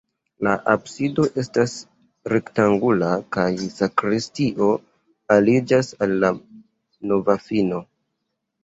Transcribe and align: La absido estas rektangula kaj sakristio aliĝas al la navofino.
La 0.45 0.51
absido 0.75 1.25
estas 1.41 1.75
rektangula 2.33 3.11
kaj 3.37 3.47
sakristio 3.77 4.71
aliĝas 5.37 5.95
al 6.07 6.19
la 6.27 6.35
navofino. 7.13 7.89